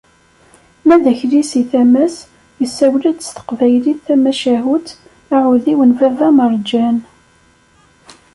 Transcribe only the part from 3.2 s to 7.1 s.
s Teqbaylit tamacahut “Aɛudiw n baba Merǧan."